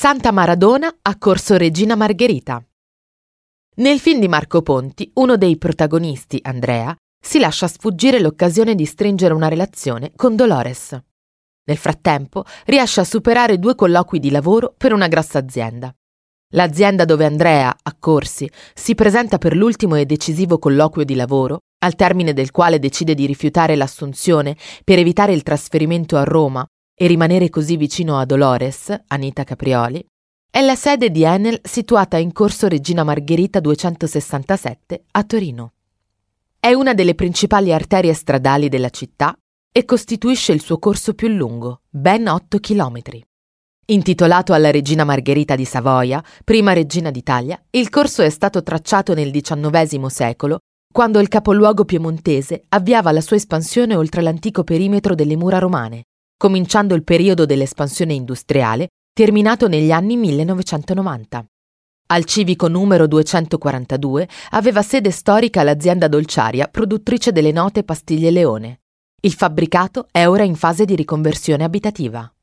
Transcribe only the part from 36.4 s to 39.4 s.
È una delle principali arterie stradali della città